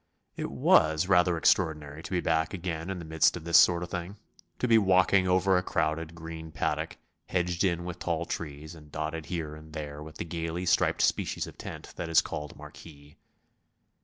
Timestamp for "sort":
3.59-3.83